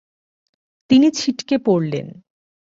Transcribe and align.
তিনি 0.89 1.07
ছিটকে 1.11 1.55
পড়লেন। 1.57 2.07